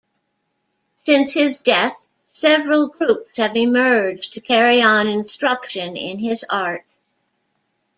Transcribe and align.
Since 1.05 1.35
his 1.35 1.59
death, 1.61 2.07
several 2.33 2.87
groups 2.87 3.37
have 3.37 3.55
emerged 3.55 4.33
to 4.33 4.41
carry 4.41 4.81
on 4.81 5.07
instruction 5.07 5.95
in 5.95 6.17
his 6.17 6.43
art. 6.49 6.85